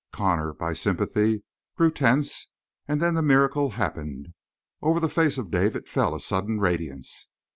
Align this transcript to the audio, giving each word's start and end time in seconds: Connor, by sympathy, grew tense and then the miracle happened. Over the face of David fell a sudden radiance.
Connor, 0.11 0.51
by 0.51 0.73
sympathy, 0.73 1.43
grew 1.77 1.91
tense 1.91 2.47
and 2.87 2.99
then 2.99 3.13
the 3.13 3.21
miracle 3.21 3.69
happened. 3.77 4.29
Over 4.81 4.99
the 4.99 5.07
face 5.07 5.37
of 5.37 5.51
David 5.51 5.87
fell 5.87 6.15
a 6.15 6.19
sudden 6.19 6.59
radiance. 6.59 7.29